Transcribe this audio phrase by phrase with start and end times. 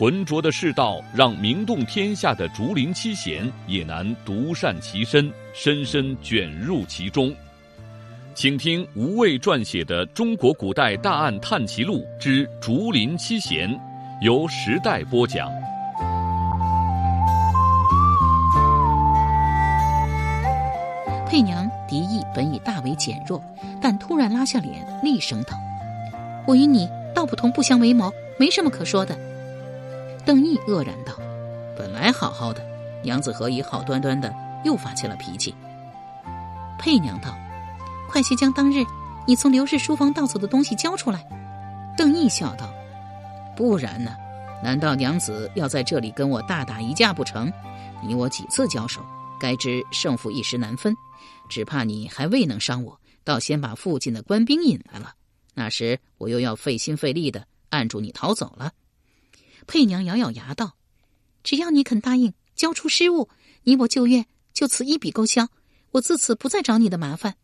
[0.00, 7.30] 浑浊的世道，让名动天下的竹林七贤也难独善其身，深深卷入其中。
[8.34, 13.68] 请听吴畏撰写的《中国古代大案探奇录之竹林七贤》，
[14.22, 15.50] 由时代播讲。
[21.28, 23.38] 佩娘敌意本已大为减弱，
[23.82, 25.50] 但突然拉下脸，厉声道
[26.48, 29.14] ：“我与你道不同不相为谋，没什么可说的。”
[30.24, 31.14] 邓毅愕然道
[31.76, 32.64] ：“本来好好的，
[33.02, 34.34] 娘子何以好端端的
[34.64, 35.54] 又发起了脾气？”
[36.78, 37.36] 佩娘道
[38.08, 38.84] ：“快些将当日
[39.26, 41.26] 你从刘氏书房盗走的东西交出来。”
[41.96, 42.72] 邓毅笑道
[43.56, 44.14] ：“不然呢？
[44.62, 47.50] 难道娘子要在这里跟我大打一架不成？
[48.02, 49.02] 你我几次交手，
[49.38, 50.94] 该知胜负一时难分，
[51.48, 55.14] 只怕你还未能伤我，倒先把附近的官兵引来了。
[55.54, 58.72] 那时我又要费心费力的按住你逃走了。”
[59.66, 60.76] 佩娘咬咬牙道
[61.44, 63.28] ：“只要你肯答应交出失物，
[63.64, 65.48] 你我旧怨就此一笔勾销。
[65.92, 67.36] 我自此不再找你的麻烦。”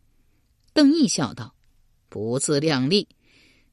[0.73, 1.55] 邓毅笑道
[2.09, 3.07] ：“不自量力，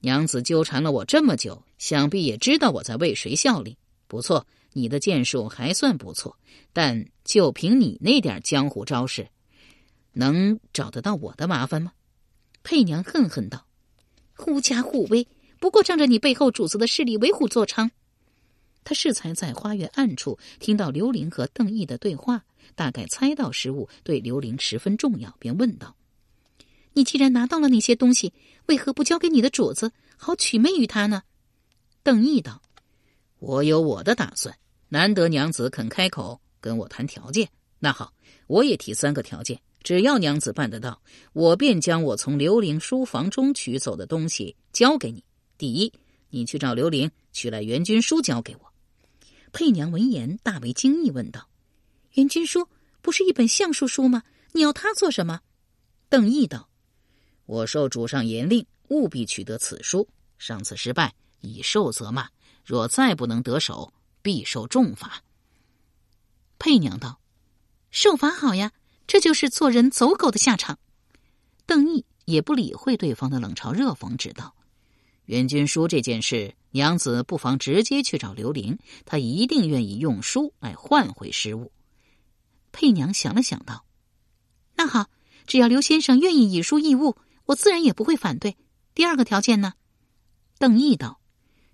[0.01, 3.77] 娘子纠缠了我这么久，想必也知道我在为谁效力。
[4.07, 6.39] 不错，你的剑术还算不错，
[6.73, 9.29] 但就凭你那点江湖招式，
[10.13, 11.93] 能找得到我的麻烦吗？”
[12.63, 13.67] 佩娘恨恨道
[14.37, 15.29] ：“狐假虎威，
[15.61, 17.91] 不过仗着你背后主子的势力为虎作伥。”
[18.85, 25.97] 他适才在花园暗处听到刘玲和邓毅的对话，大概猜到失物对刘玲十分重要，便问道
[26.93, 28.33] ：“你既然拿到了那些东西，
[28.67, 31.23] 为何不交给你的主子，好取媚于他呢？”
[32.05, 32.61] 邓毅道
[33.41, 34.55] ：“我有我的打算，
[34.91, 37.49] 难得娘子肯开口跟我谈条件。
[37.79, 38.13] 那好，
[38.47, 41.01] 我也提三个条件，只要娘子办得到，
[41.33, 45.25] 我便将我从刘玲书房中取走的东西交给你。
[45.57, 45.93] 第一，
[46.29, 48.73] 你去找刘玲取来援军书交给我。”
[49.55, 51.49] 佩娘闻言大为惊异，问道
[52.15, 52.69] ：“元君书
[53.01, 54.25] 不是一本相术书吗？
[54.51, 55.43] 你要它做什么？”
[56.11, 56.69] 邓毅道
[57.47, 60.09] ：“我受主上严令，务必取得此书。
[60.39, 62.29] 上次失败，以受责骂，
[62.65, 65.23] 若再不能得手，必受重罚。”
[66.59, 67.21] 佩娘道
[67.93, 68.73] ：“受罚好呀，
[69.07, 70.81] 这就是做人走狗的下场。”
[71.65, 74.53] 邓毅也不理会对方的冷嘲热讽，只道
[75.27, 78.77] ：“元君书这件事。”娘子不妨直接去找刘玲，
[79.07, 81.71] 她一定愿意用书来换回失物。
[82.73, 83.85] 佩娘想了想道
[84.75, 85.07] ：“那好，
[85.47, 88.57] 只要刘先生愿意以书易物，我自然也不会反对。
[88.93, 89.75] 第二个条件呢？”
[90.59, 91.21] 邓毅道：“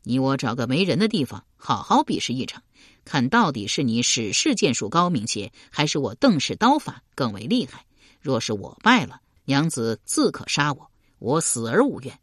[0.05, 2.63] 你我找个没人的地方，好好比试一场，
[3.07, 7.87] 看到底是你史氏剑术高明些，还是我邓氏刀法更为厉害。
[8.21, 10.91] 若是我败了，娘子自可杀我，
[11.21, 12.21] 我死而无怨。”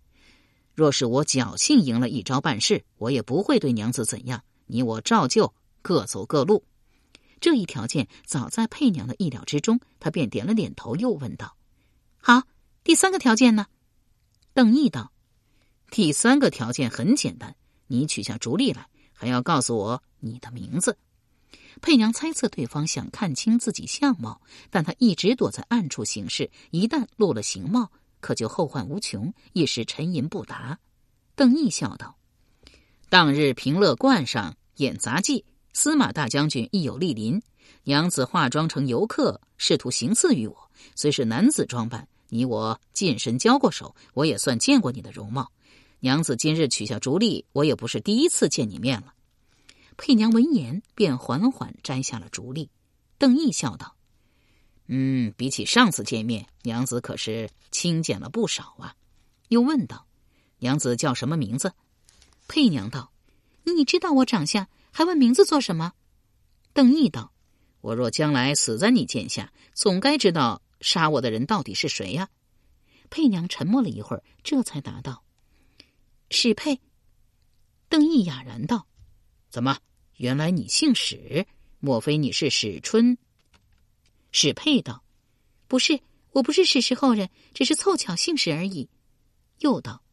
[0.77, 4.43] 若是我侥幸赢了一招半式，我也不会对娘子怎样。
[4.67, 5.51] 你我照旧
[5.81, 6.63] 各走各路。
[7.41, 11.57] 这一条件早在佩娘的意料之中，她便点了点头，又问道
[12.21, 12.43] ：“好，
[12.83, 13.65] 第三个条件呢？”
[14.53, 15.11] 邓毅道
[15.89, 17.55] ：“第三个条件很简单，
[17.87, 20.95] 你取下竹笠来，还要告诉我你的名字。”
[21.81, 24.39] 佩娘猜测对方想看清自己相貌，
[24.69, 27.91] 但他一直躲在暗处行事，一旦露了形貌。
[28.27, 30.77] 可就后患无穷，一时沉吟不答。
[31.33, 32.17] 邓毅笑道
[33.07, 37.41] ：“当日平乐观上演杂技，司马大将军亦有莅临。
[37.83, 40.69] 娘子化妆成游客，试图行刺于我。
[40.93, 45.49] 虽是男子装扮，你我近身交过手，我也算见过你的容貌。
[46.01, 49.13] 娘子今日取下竹笠，我也不是第一次见你面了。”
[49.95, 52.69] 佩娘闻言，便缓缓摘下了竹笠。
[53.17, 53.95] 邓毅笑道。
[54.87, 58.95] 嗯，比起上次见面，娘子可是清简了不少啊。
[59.49, 60.07] 又问道
[60.59, 61.73] ：“娘子叫什么名字？”
[62.47, 63.11] 佩娘道
[63.63, 65.93] ：“你知道我长相，还问名字做什么？”
[66.73, 67.33] 邓毅道
[67.81, 72.29] ：“我若将来死在你剑下，总该知道杀我的人到底是谁呀？”
[73.09, 75.23] 佩娘沉默了一会儿，这才答道
[76.31, 76.79] ：“史佩。”
[77.89, 78.87] 邓毅哑然道
[79.49, 79.77] ：“怎么？
[80.17, 81.45] 原来你姓史？
[81.79, 83.17] 莫非你是史春？”
[84.31, 85.03] 史佩道
[85.67, 85.99] ：“不是，
[86.31, 88.89] 我不是史氏后人，只是凑巧姓史而已。”
[89.59, 90.03] 又道：“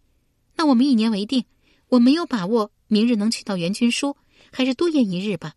[0.57, 1.45] 那我们一年为定，
[1.89, 4.17] 我没有把握明日能取到元军书，
[4.53, 5.55] 还是多延一日吧。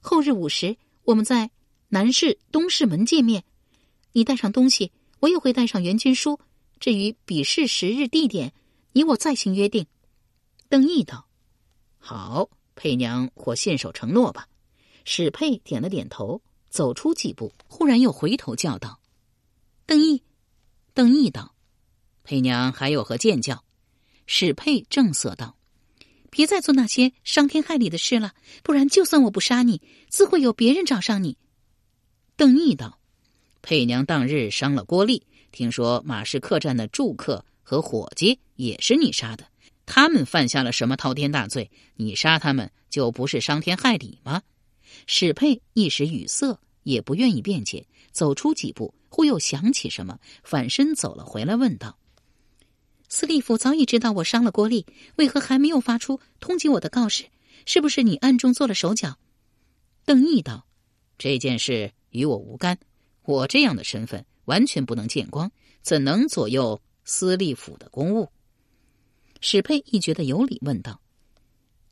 [0.00, 1.50] 后日午时，我们在
[1.88, 3.44] 南市、东市门见面。
[4.12, 6.40] 你带上东西，我也会带上援军书。
[6.80, 8.52] 至于比试时日地点，
[8.92, 9.86] 你我再行约定。”
[10.70, 11.26] 邓毅道
[11.98, 14.48] ：“好，佩娘或信守承诺吧。”
[15.04, 16.40] 史佩点了点头，
[16.78, 19.00] 走出几步，忽然又回头叫道
[19.84, 20.22] ：“邓毅！”
[20.94, 21.56] 邓毅道
[22.22, 23.64] ：“佩娘还有何见教？”
[24.28, 25.56] 史佩正色道
[26.30, 28.32] ：“别再做那些伤天害理的事了，
[28.62, 31.36] 不然就算我不杀你，自会有别人找上你。”
[32.38, 33.00] 邓毅道
[33.60, 39.48] ：“佩娘当日伤了郭丽，听说马氏客栈的住客和伙计也是你杀的，
[39.84, 41.72] 他们犯下了什么滔天大罪？
[41.96, 44.44] 你杀他们就不是伤天害理吗？”
[45.06, 46.58] 史佩一时语塞，
[46.88, 51.98] 也不愿意辩解，走出几步，忽又想起什么，反身走了回来，问道
[53.10, 54.86] ：“司隶府早已知道我伤了郭丽，
[55.16, 57.26] 为何还没有发出通缉我的告示？
[57.66, 59.18] 是不是你暗中做了手脚？”
[60.06, 60.66] 邓毅道
[61.18, 62.78] ：“这件事与我无干，
[63.24, 65.52] 我这样的身份完全不能见光，
[65.82, 68.30] 怎能左右司隶府的公务？”
[69.42, 71.02] 史佩亦觉得有理，问道：“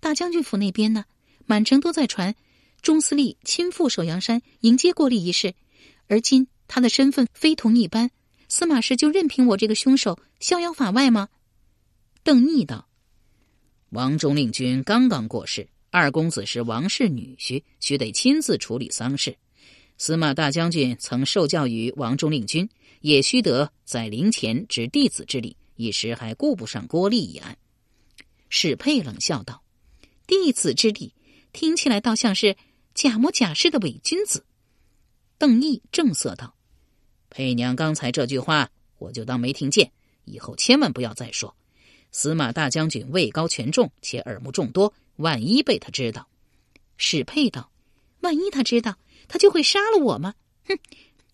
[0.01, 1.05] 大将军府那边呢？
[1.45, 2.35] 满城都在传。”
[2.87, 5.57] 钟司令亲赴首阳山迎接郭丽一事，
[6.07, 8.13] 而今他的身份非同一般，
[8.49, 11.29] 司马氏就任凭我这个凶手逍遥法外吗？
[12.23, 12.87] 邓毅道
[13.91, 19.37] ：“王中令君刚刚过世，二公子是王氏女婿，须得亲自处理丧事。
[19.99, 22.69] 司马大将军曾受教于王中令君，
[23.01, 27.59] 也须得在灵前执弟子之礼，一时还顾不上郭丽一案。”
[28.49, 29.65] 史佩冷笑道
[30.29, 31.13] ：“弟子之礼，
[31.53, 32.55] 听起来倒像是……”
[32.97, 34.43] 假模假式的伪君子，
[35.37, 36.57] 邓毅正色道
[37.29, 39.93] ：“佩娘刚才这句话，我就当没听见。
[40.25, 41.55] 以后千万不要再说。
[42.11, 46.27] 司马大将军位高权重，且耳目众多，万一被他知道。”
[46.97, 47.71] 史佩道
[48.21, 48.97] ：“万一他知道，
[49.29, 50.35] 他就会杀了我吗？
[50.65, 50.79] 哼，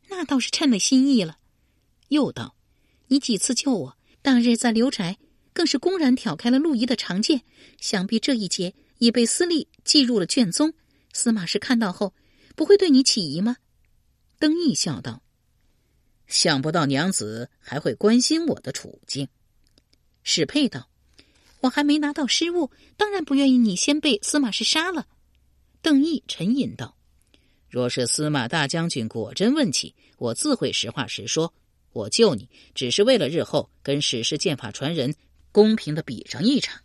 [0.09, 1.38] 那倒是趁了心意了。”
[2.11, 2.56] 又道
[3.06, 5.17] ：“你几次救我，当日在刘宅，
[5.53, 7.43] 更是公然挑开了陆仪的长剑，
[7.79, 10.75] 想必这一劫已被司隶记入了卷宗。”
[11.12, 12.14] 司马氏看到后，
[12.56, 13.56] 不会对你起疑吗？
[14.38, 15.23] 邓毅笑道
[16.26, 19.29] ：“想不到娘子还会关心我的处境。”
[20.25, 20.88] 史佩道
[21.61, 25.06] ：“我还没拿到失物，当然不愿意你先被司马氏杀了。”
[25.82, 26.97] 邓毅沉吟道
[27.69, 31.53] ：“若是司马大将军果真问起，我自会实话实说。
[31.93, 35.14] 我救你，只是为了日后跟史氏剑法传人
[35.53, 36.81] 公平的比上一场。”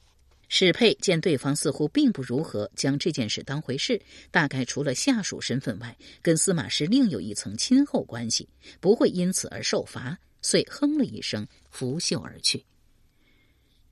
[0.49, 4.01] 史佩见对方似乎并不如何将这件事当回事，
[4.31, 8.47] 大概除了下属身份外，跟司马氏另有一层亲厚关系，
[8.79, 12.65] 不会因此而受罚，遂哼了一声，拂袖而去。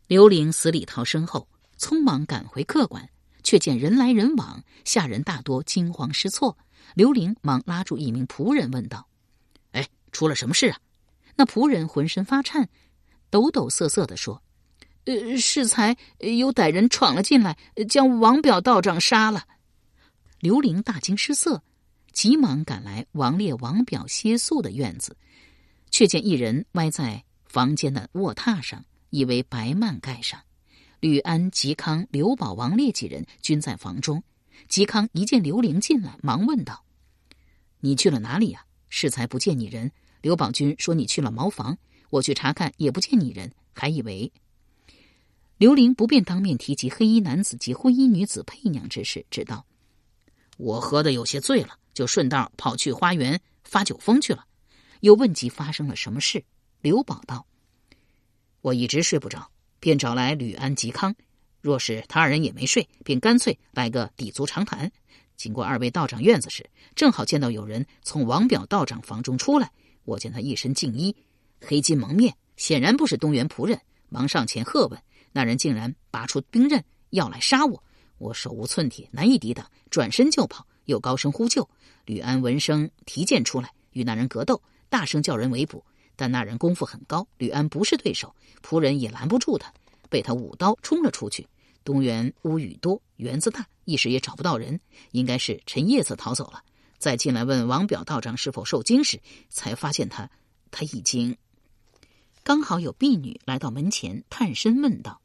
[0.07, 1.47] 刘玲死里逃生后，
[1.77, 3.09] 匆忙赶回客馆，
[3.43, 6.57] 却见人来人往，下人大多惊慌失措。
[6.93, 9.09] 刘玲忙拉住一名仆人问道
[9.73, 10.79] ：“哎，出了什么事啊？”
[11.35, 12.69] 那仆人浑身发颤，
[13.29, 14.41] 抖抖瑟瑟地说。
[15.05, 17.57] 呃，适才有歹人闯了进来，
[17.87, 19.45] 将王表道长杀了。
[20.39, 21.63] 刘玲大惊失色，
[22.11, 25.15] 急忙赶来王烈、王表歇宿的院子，
[25.91, 30.39] 却见一人歪在房间的卧榻上，以为白幔盖上。
[30.99, 34.23] 吕安、吉康、刘宝、王烈几人均在房中。
[34.67, 36.83] 吉康一见刘玲进来，忙问道
[37.81, 38.65] ：“你去了哪里呀？
[38.89, 39.91] 适才不见你人。
[40.21, 41.77] 刘宝军说你去了茅房，
[42.09, 44.31] 我去查看也不见你人，还以为……”
[45.57, 49.65] 刘玲不便当面提及黑衣男子及灰衣女子配娘之事，只道
[50.57, 54.45] ：“我喝的有些醉了，就顺道跑去花园发酒疯去了。”
[54.99, 56.43] 又问及发生了什么事。
[56.81, 57.45] 刘宝道
[58.59, 61.15] ：“我一直睡不着，便找来吕安、吉康。
[61.61, 64.91] 若是他二人也没睡，便干脆来个抵足长谈。
[65.37, 69.71] 经过二位道长院子时，正好见到有人从王表道长房中出来。
[70.03, 71.15] 我见他一身净衣，
[71.61, 75.01] 黑金蒙面，显然不是东园仆人，忙上前喝问。”
[75.35, 77.83] 那人竟然拔出兵刃要来杀我，
[78.19, 81.69] 我手无寸铁，难以抵挡，转身就跑，又高声呼救。
[82.05, 85.83] 吕安闻声提剑出来，与那人格斗，大声叫人围捕。
[86.15, 89.73] 但那人功夫很高，吕安不是对手，仆人也拦不住他，
[90.09, 91.45] 被他舞刀冲了出去。
[91.83, 94.79] 东园屋雨多，园子大，一时也找不到人，
[95.11, 96.63] 应该是趁夜色逃走了。
[96.97, 100.29] 再进来问王表道长是否受惊时，才发现他
[100.71, 101.35] 他已经。
[102.41, 105.19] 刚好有婢女来到门前，探身问道。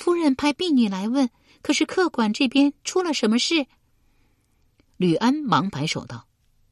[0.00, 1.28] 夫人派婢女来问，
[1.60, 3.66] 可是客馆这边出了什么事？
[4.96, 6.26] 吕安忙摆手道：“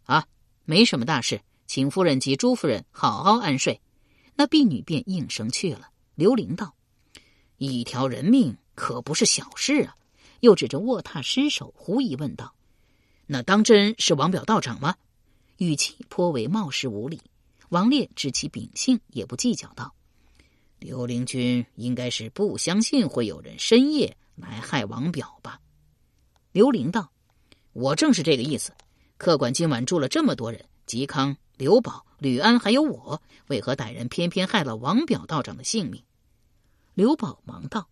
[0.05, 0.27] 啊，
[0.65, 3.83] 没什么大事，请夫人及朱夫人好好安睡。”
[4.35, 5.91] 那婢女便应声去了。
[6.15, 6.75] 刘玲道
[7.59, 9.95] ：“一条人命可不是小事啊！”
[10.41, 12.55] 又指着卧榻尸首，狐疑问道
[13.29, 14.95] ：“那当真是王表道长吗？
[15.59, 17.21] 语气颇为冒失无礼。
[17.69, 19.95] 王烈知其秉性，也不计较道
[20.79, 25.61] ：“刘灵君应该是不相信会有人深夜来害王表吧？”
[26.53, 27.11] 刘玲道
[27.73, 28.73] ：“我正是这个意思。
[29.17, 36.03] 客馆今晚住了这么多人，嵇康、刘宝、吕安还有我，为何歹人偏偏害了王表道长的性命？”
[36.95, 37.89] 刘宝忙道：“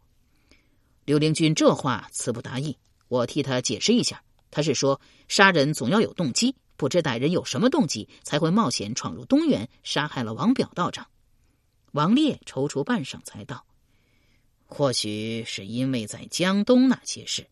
[1.04, 2.76] 刘灵君这话词不达意，
[3.08, 4.22] 我替他解释一下。
[4.50, 11.06] 他是说，杀人总要有动机。”不知歹人有什么动机，才会冒险闯入东园，杀害了王表道长。
[11.96, 13.64] 王烈踌躇半晌，才道
[14.68, 17.46] ：“或许是因为在江东那些事。”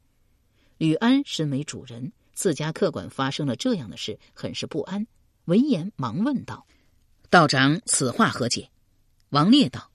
[0.77, 5.07] 吕安身为主人，自家客馆发生了这样的事，很是不安。
[5.47, 6.67] 闻言，忙问道
[7.31, 8.69] ：“道长，此话何解？”
[9.33, 9.91] 王烈道：“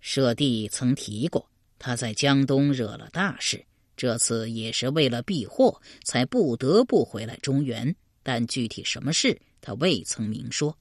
[0.00, 3.64] 舍弟曾提过，他在江东惹了大事，
[3.96, 7.94] 这次也是为了避祸，才不得不回来中原。”
[8.24, 10.76] 但具体什么事，他未曾明说。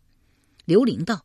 [0.65, 1.23] 刘玲道：“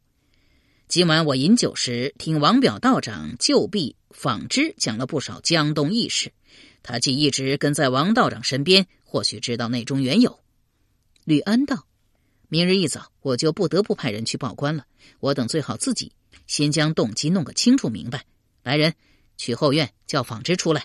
[0.93, 6.35] 今晚我饮酒时，听王表道长旧婢纺织讲了不少江东轶事。
[6.83, 10.39] 他既一直跟在王道长身边，或许知道内中缘由。”
[11.25, 11.87] 吕安道
[12.51, 14.85] ：“明日一早，我就不得不派人去报官了。
[15.21, 16.13] 我等最好自己
[16.47, 18.27] 先将动机弄个清楚明白。
[18.63, 18.95] 来人，
[19.39, 20.85] 去后院叫纺织出来。”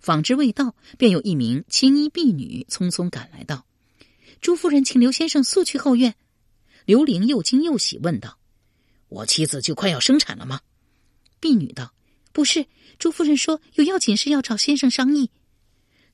[0.00, 3.64] 纺织未到，便有一名青衣婢女匆匆赶来道。
[4.40, 6.16] 朱夫人，请刘先生速去后院。
[6.84, 8.36] 刘玲又惊又喜，问道
[9.10, 10.60] ：“我妻子就快要生产了吗？”
[11.38, 11.92] 婢女道
[12.32, 12.66] ：“不是，
[12.98, 15.30] 朱夫人说有要紧事要找先生商议。”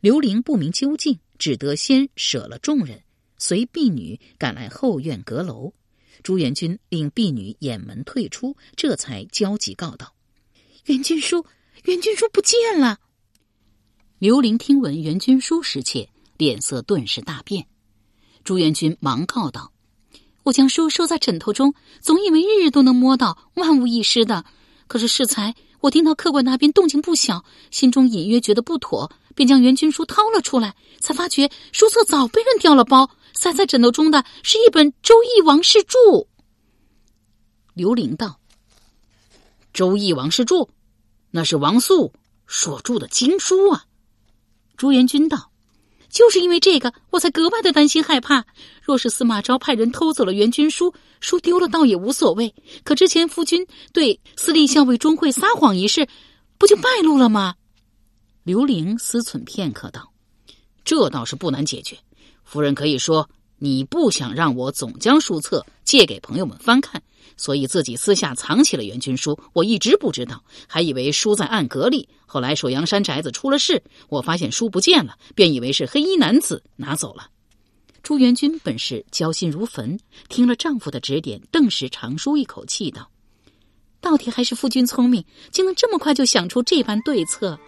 [0.01, 3.03] 刘玲不明究竟，只得先舍了众人，
[3.39, 5.73] 随婢女赶来后院阁楼。
[6.23, 10.15] 朱元军令婢女掩门退出，这才焦急告道
[10.87, 11.45] ：“元军书，
[11.85, 12.99] 元军书不见了。”
[14.19, 17.67] 刘玲听闻元军书失窃，脸色顿时大变。
[18.45, 19.73] 朱元军忙告道
[20.47, 24.45] ：“我将书收在枕头中，总以为日日都能摸到，万无一失的。
[24.87, 35.99] 可是适才我听到客官那边动静不小，心中隐约觉得不妥，便将元军书掏了出来，才发觉书册早被人掉了包，塞在枕头中的是一本《周易王氏注》。”
[37.75, 38.39] 刘玲道
[39.73, 40.59] ：“《周易王氏注》，
[41.33, 42.13] 那是王素
[42.47, 43.83] 所著的经书啊。”
[44.79, 45.51] 朱元军道。
[46.17, 48.43] 就是因为这个，我才格外的担心害怕。
[48.81, 52.55] 若是司马昭派人偷走了元军书，书丢了倒也无所谓。
[52.85, 56.09] 可之前夫君对司隶校尉钟会撒谎一事，
[56.57, 57.57] 不就败露了吗？
[58.45, 60.11] 刘玲思忖片刻道
[60.87, 61.99] ：“这倒是不难解决。
[62.45, 67.03] 夫人可以说你不想让我总将书册借给朋友们翻看。”
[67.37, 72.09] 所以自己私下藏起了元军书，我一直不知道，还以为书在暗格里。
[72.27, 77.31] 后来首阳山宅子出了事，我发现书不见了，便以为是黑衣男子拿走了。
[78.03, 83.11] 朱元军本是焦心如焚，听了丈夫的指点，顿时长舒一口气，道
[84.01, 87.59] ：“到底还是夫君聪明，竟能这么快就想出这般对策。”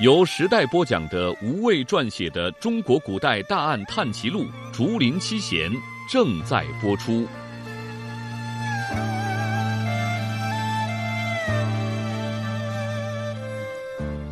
[0.00, 5.72] 由时代播讲的吴畏撰写的《中国古代大案探奇录·竹林七贤》
[6.10, 7.26] 正在播出。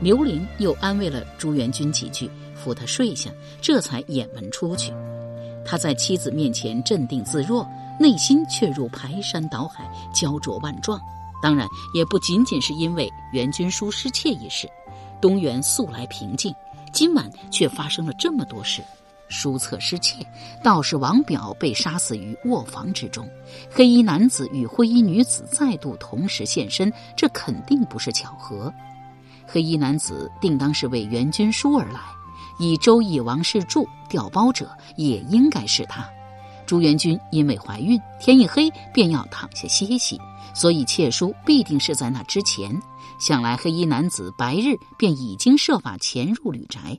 [0.02, 3.30] 刘玲又安慰了朱元军几句，扶他睡下，
[3.60, 4.92] 这才掩门出去。
[5.64, 7.64] 他在妻子面前镇定自若，
[8.00, 11.00] 内心却如排山倒海，焦灼万状。
[11.40, 14.68] 当然，也不仅仅是因为元军书失窃一事。
[15.20, 16.52] 东原素来平静，
[16.92, 18.82] 今晚却发生了这么多事：
[19.28, 20.26] 书册失窃，
[20.64, 23.28] 道士王表被杀死于卧房之中，
[23.70, 28.72] 黑衣男子与灰衣女子再度同时现身，这肯定不是巧合。
[29.52, 32.00] 黑衣男子定当是为元军书而来，
[32.58, 36.08] 以周易王氏著调包者也应该是他。
[36.64, 40.18] 朱元军因为怀孕，天一黑便要躺下歇息，
[40.54, 42.74] 所以窃书必定是在那之前。
[43.20, 46.98] 想来黑衣男子白日便已经设法潜入吕宅。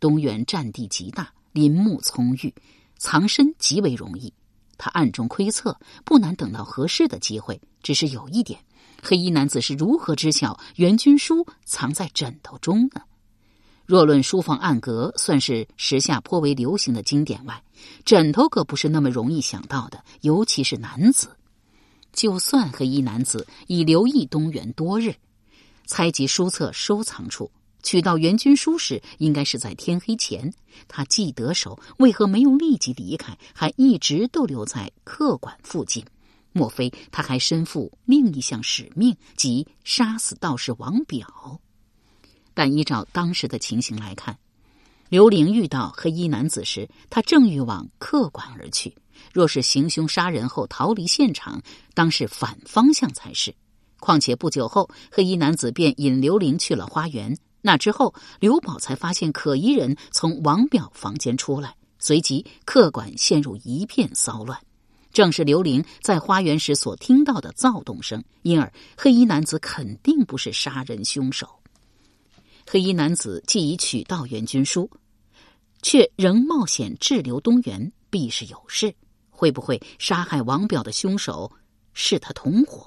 [0.00, 2.54] 东原占地极大，林木葱郁，
[2.96, 4.32] 藏身极为容易。
[4.78, 7.60] 他暗中窥测，不难等到合适的机会。
[7.82, 8.58] 只是有一点，
[9.02, 13.02] 黑衣男子是如何知晓元军书藏在枕头中呢？
[13.86, 17.62] 若论书房暗格，算是时下颇为流行的经典外，
[18.04, 21.36] 枕头可不是那么容易想到的，尤其是男子。
[22.12, 25.14] 就算黑衣男子已留意东原多日。
[25.86, 27.50] 猜及书册收藏处，
[27.82, 30.52] 取到元军书时，应该是在天黑前。
[30.86, 36.04] 他既得手，为何没有立即离开，还一直都留在客馆附近？
[36.52, 41.60] 莫非他还身负另一项使命，即杀死道士王表？
[42.54, 44.36] 但依照当时的情形来看，
[45.08, 48.94] 刘玲遇到黑衣男子时，他正欲往客馆而去。
[49.32, 51.62] 若是行凶杀人后逃离现场，
[51.94, 53.54] 当是反方向才是。
[53.98, 57.36] 况且不久后，黑衣男子便引刘玲去了花园。
[57.62, 64.58] 那之后，刘宝才发现可疑人从王表房间出来，随即客馆陷入一片骚乱。
[65.12, 71.48] 正是刘玲在花园时所听到的躁动声，因而黑衣男子肯定不是杀人凶手。
[72.66, 74.88] 黑衣男子既已取到援军书，
[75.82, 78.94] 却仍冒险滞留东园，必是有事。
[79.30, 81.50] 会不会杀害王表的凶手
[81.94, 82.86] 是他同伙？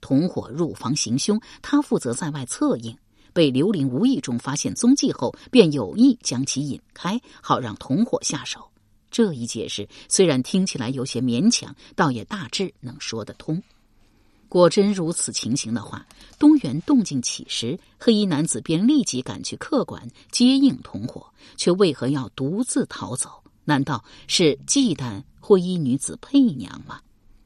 [0.00, 2.96] 同伙入房行凶，他负责在外策应。
[3.34, 8.70] 被刘玲无意中发现踪迹后，便有意将其引开，好让同伙下手。
[9.10, 13.62] 这一解释虽然听起来有些勉强，倒也大致能说得通。
[14.48, 16.06] 果真如此情形的话，
[16.38, 23.42] 东原动静起时，黑衣男子便立即赶去客馆接应同伙，却为何要独自逃走？
[23.64, 27.00] 难道是忌惮灰衣女子佩娘吗？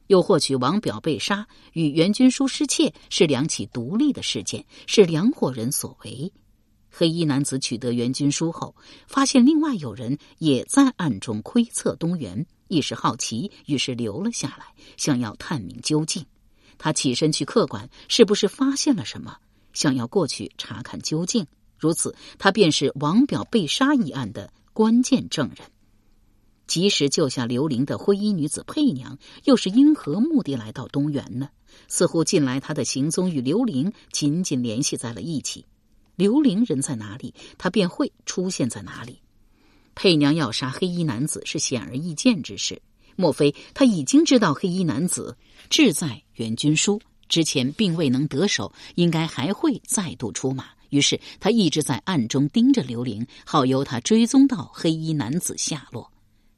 [0.07, 6.31] 又或许王表被杀与袁军书失窃是两起独立的事件，是两伙人所为。
[6.95, 8.75] 黑衣男子取得援军书后，
[9.07, 16.23] 发现另外有人也在暗中窥测东园，一时好奇，于是留了下来，想要探明究竟。
[16.77, 19.37] 他起身去客馆，是不是发现了什么？
[19.73, 21.47] 想要过去查看究竟。
[21.79, 25.67] 如此，他便是王表被杀一案的关键证人。
[26.67, 31.49] 及时救下刘玲的灰衣女子佩娘，又是因何目的来到东园呢？
[31.87, 35.65] 似乎近来他的行踪与刘玲紧紧联系在了一起。
[36.15, 39.19] 刘玲人在哪里，他便会出现在哪里。
[39.95, 42.81] 佩娘要杀黑衣男子是显而易见之事，
[43.15, 45.37] 莫非他已经知道黑衣男子
[45.69, 50.65] 志在援军书，之前并未能得手，应该还会再度出马。
[50.89, 56.11] 于是他一直在暗中盯着刘玲，好由他追踪到黑衣男子下落。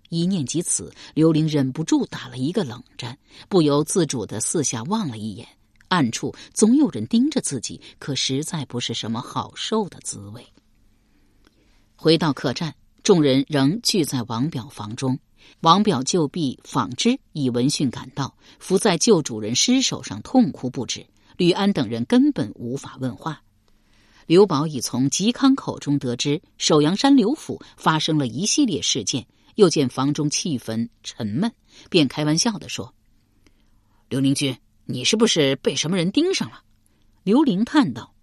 [0.10, 3.18] 一念及此，刘玲忍不住打了一个冷战，
[3.50, 5.48] 不由自主的四下望了一眼，
[5.88, 10.46] 暗处总有人盯着自己，可实在不是什么好受的滋味。
[11.96, 15.18] 回到客栈，众人仍聚在王表房中。
[15.62, 21.06] 王表旧婢纺织以闻讯赶到，伏在旧主人尸首上痛哭不止。
[21.38, 23.42] 吕安等人根本无法问话。
[24.26, 29.28] 刘宝已从吉康口中得知，首阳山刘府发生了一系列事件。
[29.56, 31.50] 又见房中气氛沉闷，
[31.90, 32.94] 便开玩笑的说
[34.10, 36.62] ：“刘宁君，你是不是被什么人盯上了？”
[37.24, 38.14] 刘玲叹道：“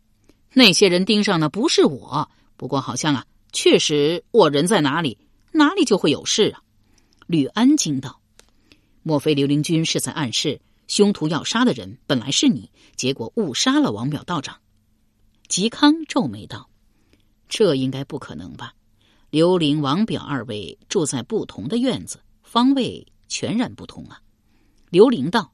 [0.54, 5.18] 那些人盯上的不是我，不过好像啊，确实我人在哪里，
[5.52, 6.62] 哪里就会有事啊。”
[7.26, 8.20] 吕安惊道
[9.02, 14.58] ：“莫非刘灵君是在暗示，凶徒要杀的人本来是你，结果误杀了王淼道长？”
[15.48, 16.68] 吉康皱眉道
[17.48, 18.74] ：“这应该不可能吧？”
[19.30, 24.20] 刘玲、王表二位住在不同的院子，方位全然不同啊。
[24.90, 25.52] 刘玲道：“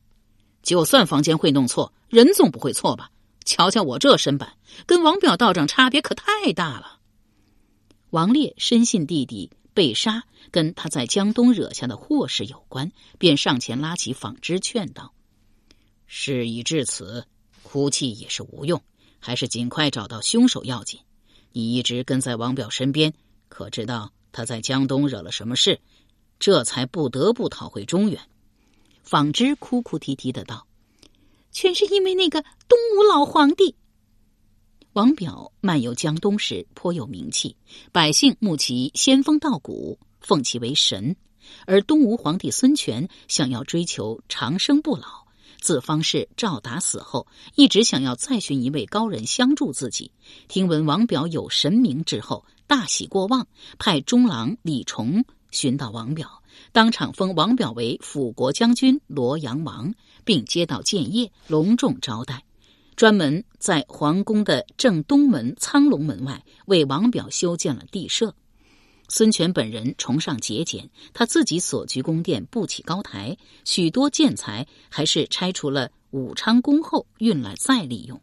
[0.62, 3.10] 就算房间会弄错，人总不会错吧？
[3.44, 6.98] 瞧瞧我这身板，跟王表道长差别可太大了。”
[8.10, 15.12] 王烈深信弟弟被杀跟他在江东惹下的祸事有关，便上前拉起纺织劝道
[16.06, 17.26] ：“事已至此，
[17.62, 18.82] 哭泣也是无用，
[19.18, 21.00] 还是尽快找到凶手要紧。
[21.52, 23.12] 你一直跟在王表身边。”
[23.48, 25.80] 可知道他在江东惹了什么事，
[26.38, 28.20] 这才不得不逃回中原。
[29.10, 30.66] 纺织哭哭啼啼的道
[31.50, 33.74] ：“全是因为那个东吴老皇帝。”
[34.92, 37.56] 王表漫游江东时颇有名气，
[37.90, 41.16] 百姓慕其仙风道骨，奉其为神。
[41.64, 45.26] 而东吴皇帝孙权想要追求长生不老，
[45.58, 50.12] 自方士赵达死后，一直想要再寻一位高人相助自己。
[50.48, 52.44] 听闻王表有神明之后。
[52.66, 56.37] 大喜过望，派中郎李崇寻到王表，
[56.72, 59.94] 当场封王表为辅国将军、罗阳王，
[60.24, 62.44] 并接到建业，隆重招待。
[62.96, 68.34] 专门在皇宫的正东门苍龙门外为王表修建了地舍。
[69.08, 78.20] 孙权本人崇尚节俭，他自己所居宫殿不起高台，许多建材还是拆除了武昌宫后运来再利用。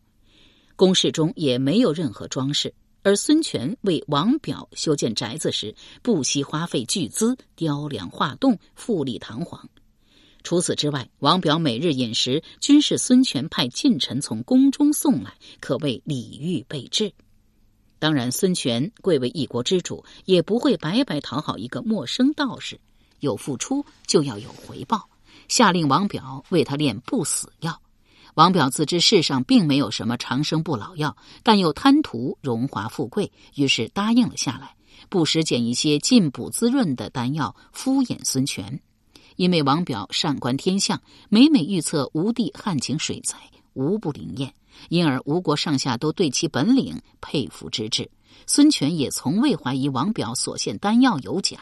[0.76, 2.74] 宫室中也没有任何装饰。
[3.06, 9.70] 而孙权为王表修建宅子时，不惜花费巨资雕梁画栋，富丽堂皇。
[10.41, 17.13] 除此之外，王表每日饮食均是孙权派近臣从宫中送来，可谓礼遇备至。
[18.00, 22.80] 当然，孙权贵为一国之主，也不会白白讨好一个陌生道士，
[23.20, 25.08] 有付出就要有回报。
[25.48, 27.80] 下令王表为他炼不死药。
[28.36, 34.76] 王表自知世上并没有什么长生不老药，但又贪图荣华富贵，于是答应了下来，
[35.08, 38.82] 不时捡一些进补滋润的丹药敷衍孙权。
[39.38, 43.38] 因为王表善观天象，每每预测吴地旱情水灾，
[43.74, 44.54] 无不灵验，
[44.89, 48.10] 因而吴国上下都对其本领佩服之至。
[48.48, 51.58] 孙权也从未怀疑王表所献丹药有假。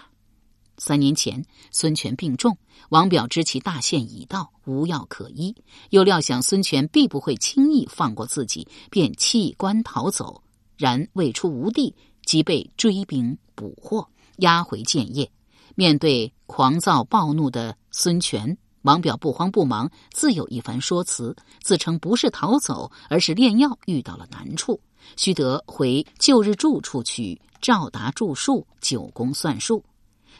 [0.77, 2.57] 三年前，孙权病重，
[2.89, 5.55] 王表知其大限已到，无药可医，
[5.91, 10.41] 又料想孙权必不会轻易放过自己，便弃官逃走。
[10.77, 14.07] 然未出吴地，即被追兵捕获，
[14.37, 15.29] 押回建业。
[15.75, 24.79] 面对狂躁暴怒的孙权，王表不慌不忙，自有一番说辞，自称不是逃走，而是炼药遇到了难处，
[25.15, 29.83] 须得回旧日住处去赵达著述九宫算术。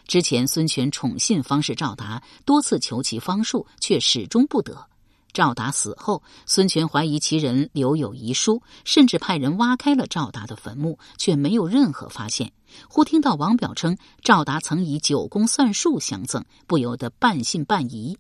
[0.08, 4.88] 之前，孙权宠信方士赵达，多次求其方术，却始终不得。
[5.32, 12.52] 赵达死后，孙权怀疑其人留有遗书，甚至派人挖开了赵达的坟墓，却没有任何发现。
[12.88, 18.16] 忽听到王表称赵达曾以九宫算术相赠，不由得半信半疑。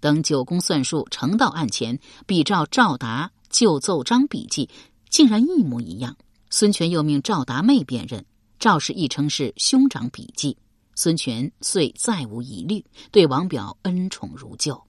[0.00, 4.68] 等九宫算术呈到案前，比照赵达旧奏章笔记，
[5.08, 6.16] 竟然一模一样。
[6.50, 8.26] 孙权又命赵达妹辨认，
[8.58, 10.58] 赵氏亦称是兄长笔记。
[10.98, 14.82] 孙权遂再无疑虑，对王表恩宠如旧。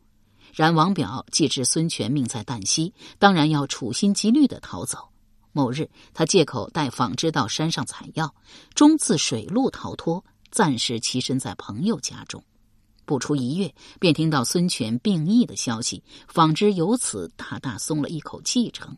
[0.56, 5.08] 然王表既知孙权命在旦夕，当然要处心积虑的逃走。
[5.52, 8.34] 某日，他借口带纺织到山上采药，
[8.74, 12.44] 终自水路逃脱，暂时栖身在朋友家中。
[13.06, 18.98] 不出一月，便听到孙权病疫的消息，纺织由此大大松了一口气，称：“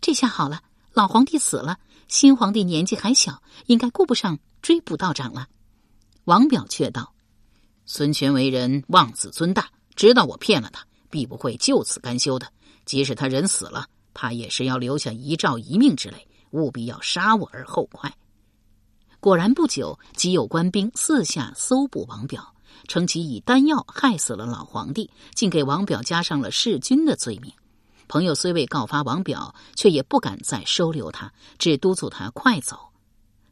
[0.00, 5.48] 这下好了，老皇帝死了，新皇帝年纪还小，应该顾不上追捕道长了。”
[6.24, 7.12] 王表却道
[7.84, 12.46] ：“孙权为人妄自尊大，知道我骗了他，必不会就此甘休的。
[12.84, 18.16] 即使他人死了，怕也是要留下遗诏遗命之类，务必要杀我而后快。”
[19.18, 22.54] 果然不久，即有官兵四下搜捕王表，
[22.86, 27.52] 称其以丹药害死了老皇帝，竟给王表加上了弑君的罪名。
[28.06, 32.91] 朋友虽未告发王表，却也不敢再收留他，只督促他快走。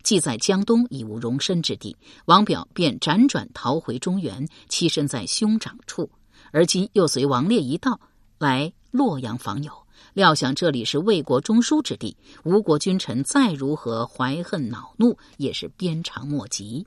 [0.03, 6.11] 既在江东已无容身之地，王表便辗转逃回中原，栖身在兄长处。
[6.53, 8.01] 而今又随王烈一道
[8.39, 9.73] 来洛阳访友，
[10.15, 16.87] 料想这里是魏国中枢之地，吴国君臣再如何怀恨恼怒，也是鞭长莫及。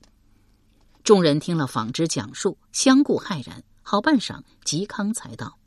[1.03, 3.63] 众人听了纺织讲述，相顾骇然。
[3.85, 5.57] 好半晌，嵇康才道：“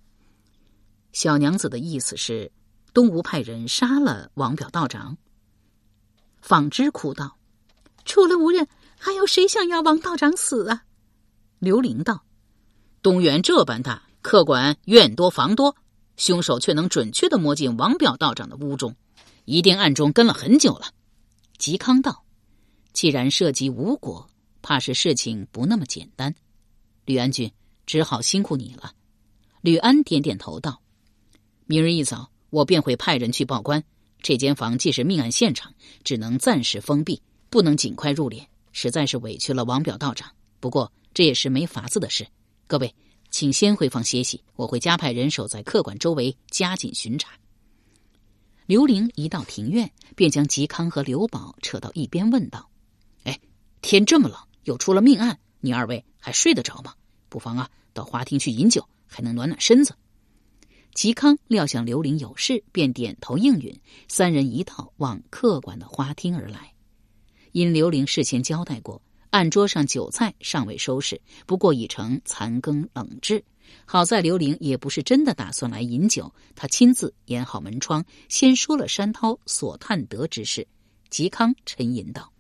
[1.13, 2.51] 小娘子的意思是，
[2.95, 5.19] 东吴派人杀了王表道长。”
[6.47, 7.37] 纺织哭道
[8.07, 10.85] ：“除了无人，还有谁想要王道长死啊？”
[11.59, 12.25] 刘玲道
[13.03, 15.75] ：“东原这般大，客馆院多房多，
[16.17, 18.95] 凶手却能准确的摸进王表道长的屋中，
[19.45, 20.87] 一定暗中跟了很久了。”
[21.59, 22.25] 嵇康道
[22.95, 24.31] ：“既然涉及吴国，
[24.63, 26.33] 怕是事情不那么简单。
[27.07, 27.51] 吕安君
[27.87, 28.93] 只好辛苦你了。”
[29.63, 30.81] 吕安点点头道
[31.67, 33.83] ：“明日一早，我便会派人去报官。”
[34.23, 40.31] 这间房既是命案现场，只能暂时封闭，不能尽快入殓，实在是委屈了王表道长。
[40.59, 42.27] 不过这也是没法子的事。
[42.67, 42.93] 各位，
[43.31, 47.33] 请先回房歇息，我会加派人手在客馆周围加紧巡查。
[48.67, 52.69] 刘玲一到庭院，便将嵇康和刘宝扯到一边，问道
[53.23, 53.39] ：“哎，
[53.81, 56.95] 天这么冷，又出了命案，你二位还睡得着吗？
[57.29, 59.95] 不妨啊，到花厅去饮酒，还能暖暖身子。”
[60.97, 63.79] 嵇康料想刘玲有事，便点头应允。
[64.09, 66.73] 三人一道往客馆的花厅而来。
[67.53, 73.45] 因刘玲事前交代过，案桌上酒菜尚未收拾，不过已成残羹冷炙。
[73.85, 80.67] 好在刘玲也不是真的打算来饮酒，他亲自掩好门窗，先说了山涛所探得之事。
[81.11, 82.33] 嵇康沉吟道：“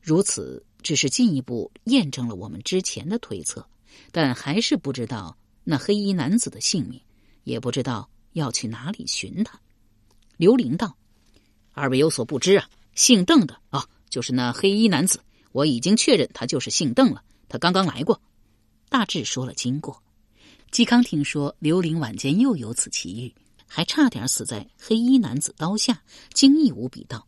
[0.00, 3.66] 如此，只是进一步验证了我们之前的推测，
[4.12, 7.00] 但还是不知道那黑衣男子的姓名。”
[7.44, 9.60] 也不知道要去哪里寻他。
[10.36, 10.96] 刘玲道
[11.72, 15.20] ：“二位有所不知啊，姓邓的啊，就是那黑衣男子。
[15.52, 17.22] 我已经确认他就是姓邓了。
[17.48, 18.20] 他刚刚来过。”
[18.88, 20.02] 大致说了经过。
[20.70, 23.34] 嵇康听说刘玲晚间又有此奇遇，
[23.66, 26.02] 还差点死在黑衣男子刀下，
[26.32, 27.26] 惊异无比道：“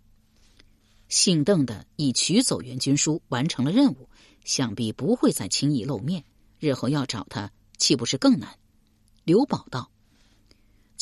[1.09, 4.09] 姓邓的已取走援军书，完成了任务，
[4.45, 6.25] 想必不会再轻易露面。
[6.59, 8.59] 日后要找他，岂不是更难？”
[9.25, 9.91] 刘宝道。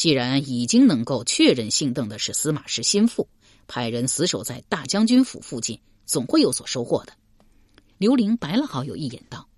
[0.03, 3.29] 既然已经能够确认姓邓的是司马氏心腹，
[3.69, 7.13] 派人死守在大将军府附近，总会有所收获的。
[7.99, 9.49] 刘玲白了好友一眼，道：“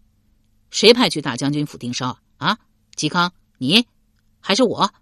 [0.69, 2.49] 谁派去大将军府盯梢啊？
[2.49, 2.59] 啊，
[2.95, 3.87] 嵇康，你
[4.39, 4.93] 还是我？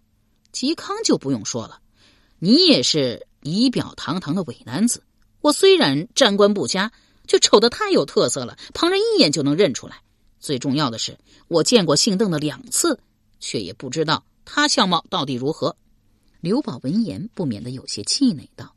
[0.52, 1.80] 嵇康就不用说了，
[2.38, 5.02] 你也是仪表堂堂的伪男子。
[5.40, 6.92] 我虽然沾官不佳，
[7.26, 10.02] 却丑得太有特色了，旁人一眼就能认出来。
[10.38, 13.00] 最重要的是，我见过姓邓的两次，
[13.40, 15.76] 却也不知道他相貌到底如何。
[16.40, 18.74] 刘宝闻言不免得有些气馁，道：“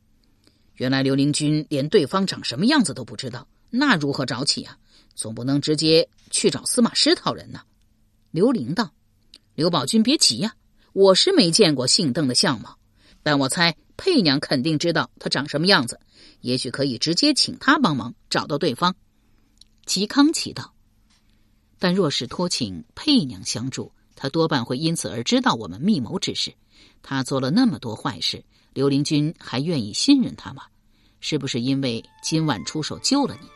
[0.76, 4.78] 原来刘灵君连对方长什么样子都不知道，那如何找起啊？
[5.16, 7.62] 总不能直接去找司马师讨人呢？”
[8.32, 8.92] 刘玲道
[9.56, 10.56] ：“刘宝君别急呀，
[10.94, 12.78] 我是没见过姓邓的相貌，
[13.24, 16.00] 但我猜佩娘肯定知道他长什么样子，
[16.42, 18.96] 也许可以直接请他帮忙找到对方。”
[19.88, 20.74] 嵇康奇道。
[21.80, 26.54] 但若是托请佩娘相助，他多半会因此而知道我们密谋之事。
[27.02, 30.64] 他做了那么多坏事，刘灵君还愿意信任他吗？
[31.22, 33.48] 是不是因为今晚出手救了你？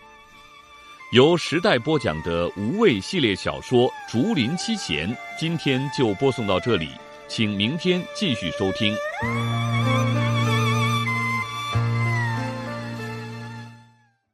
[1.12, 6.90] 由时代播讲的无畏系列小说《竹林七贤》，今天就播送到这里，
[7.28, 8.96] 请明天继续收听。